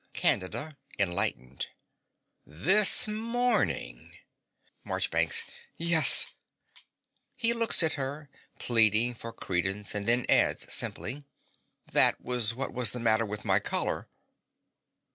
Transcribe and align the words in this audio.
CANDIDA 0.13 0.77
(enlightened). 0.97 1.67
This 2.43 3.07
morning! 3.07 4.17
MARCHBANKS. 4.83 5.45
Yes. 5.77 6.25
(He 7.35 7.53
looks 7.53 7.83
at 7.83 7.93
her, 7.93 8.27
pleading 8.57 9.13
for 9.13 9.31
credence, 9.31 9.93
and 9.93 10.07
then 10.07 10.25
adds, 10.27 10.73
simply) 10.73 11.25
That 11.91 12.19
was 12.19 12.55
what 12.55 12.73
was 12.73 12.93
the 12.93 12.99
matter 12.99 13.27
with 13.27 13.45
my 13.45 13.59
collar. 13.59 14.09